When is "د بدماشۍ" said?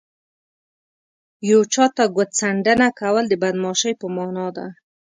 3.29-3.93